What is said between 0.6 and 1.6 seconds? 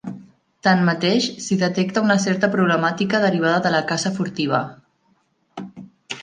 Tanmateix, s'hi